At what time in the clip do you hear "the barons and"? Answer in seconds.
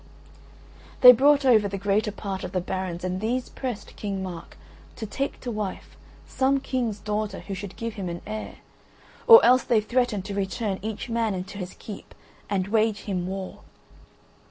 2.53-3.21